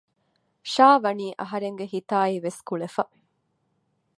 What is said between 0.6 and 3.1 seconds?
ޝާވަނީ އަހަރެންގެ ހިތާއިވެސް ކުޅެފަ